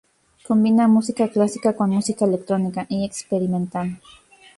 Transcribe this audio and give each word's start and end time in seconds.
Combina 0.47 0.87
música 0.87 1.27
clásica, 1.29 1.75
con 1.75 1.91
música 1.91 2.25
electrónica 2.25 2.87
y 2.89 3.05
experimental. 3.05 4.01